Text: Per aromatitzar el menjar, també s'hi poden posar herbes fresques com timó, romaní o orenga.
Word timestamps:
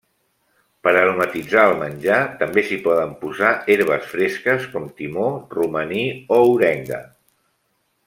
Per 0.85 0.93
aromatitzar 1.01 1.65
el 1.71 1.73
menjar, 1.81 2.17
també 2.39 2.65
s'hi 2.69 2.79
poden 2.87 3.13
posar 3.21 3.53
herbes 3.75 4.09
fresques 4.17 4.69
com 4.75 4.91
timó, 5.03 5.31
romaní 5.61 6.07
o 6.41 6.45
orenga. 6.59 7.05